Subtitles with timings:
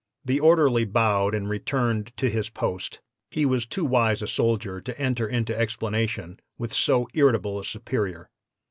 [0.25, 3.01] "The orderly bowed and returned to his post.
[3.29, 8.31] He was too wise a soldier to enter into explanation with so irritable a superior.